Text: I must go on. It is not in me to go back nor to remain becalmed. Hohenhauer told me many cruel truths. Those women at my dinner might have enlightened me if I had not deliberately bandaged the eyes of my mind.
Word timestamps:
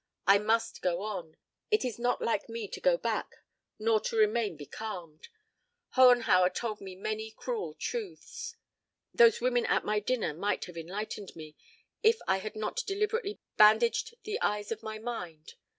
I 0.25 0.39
must 0.39 0.81
go 0.81 1.03
on. 1.03 1.37
It 1.69 1.85
is 1.85 1.99
not 1.99 2.21
in 2.23 2.39
me 2.51 2.67
to 2.67 2.81
go 2.81 2.97
back 2.97 3.35
nor 3.77 3.99
to 3.99 4.15
remain 4.15 4.57
becalmed. 4.57 5.27
Hohenhauer 5.89 6.49
told 6.49 6.81
me 6.81 6.95
many 6.95 7.29
cruel 7.29 7.75
truths. 7.75 8.55
Those 9.13 9.41
women 9.41 9.67
at 9.67 9.85
my 9.85 9.99
dinner 9.99 10.33
might 10.33 10.65
have 10.65 10.75
enlightened 10.75 11.35
me 11.35 11.55
if 12.01 12.17
I 12.27 12.37
had 12.37 12.55
not 12.55 12.81
deliberately 12.87 13.41
bandaged 13.57 14.15
the 14.23 14.41
eyes 14.41 14.71
of 14.71 14.81
my 14.81 14.97
mind. 14.97 15.53